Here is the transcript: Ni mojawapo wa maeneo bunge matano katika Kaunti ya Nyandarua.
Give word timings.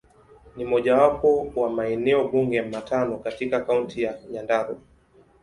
Ni 0.55 0.65
mojawapo 0.65 1.51
wa 1.55 1.69
maeneo 1.69 2.27
bunge 2.27 2.61
matano 2.61 3.17
katika 3.17 3.59
Kaunti 3.59 4.01
ya 4.03 4.19
Nyandarua. 4.31 4.77